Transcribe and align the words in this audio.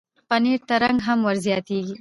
پنېر 0.29 0.59
ته 0.69 0.75
رنګ 0.83 0.99
هم 1.07 1.19
ورزیاتېږي. 1.27 1.89